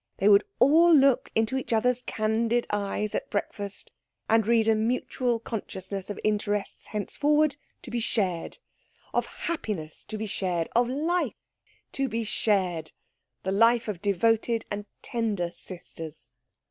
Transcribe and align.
They 0.17 0.27
would 0.29 0.45
all 0.57 0.91
look 0.91 1.29
into 1.35 1.57
each 1.57 1.71
others' 1.71 2.01
candid 2.01 2.65
eyes 2.71 3.13
at 3.13 3.29
breakfast, 3.29 3.91
and 4.27 4.47
read 4.47 4.67
a 4.67 4.73
mutual 4.73 5.39
consciousness 5.39 6.09
of 6.09 6.19
interests 6.23 6.87
henceforward 6.87 7.55
to 7.83 7.91
be 7.91 7.99
shared, 7.99 8.57
of 9.13 9.27
happiness 9.27 10.03
to 10.05 10.17
be 10.17 10.25
shared, 10.25 10.69
of 10.75 10.89
life 10.89 11.35
to 11.91 12.09
be 12.09 12.23
shared, 12.23 12.93
the 13.43 13.51
life 13.51 13.87
of 13.87 14.01
devoted 14.01 14.65
and 14.71 14.87
tender 15.03 15.51
sisters. 15.51 16.31